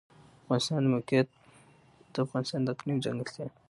[0.03, 0.03] د
[0.47, 1.27] افغانستان د موقعیت
[2.13, 3.55] د افغانستان د اقلیم ځانګړتیا ده.